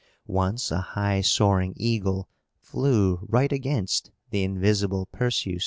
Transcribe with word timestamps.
Once, 0.25 0.71
a 0.71 0.81
high 0.81 1.21
soaring 1.21 1.75
eagle 1.77 2.27
flew 2.59 3.19
right 3.29 3.51
against 3.51 4.09
the 4.31 4.43
invisible 4.43 5.05
Perseus. 5.11 5.59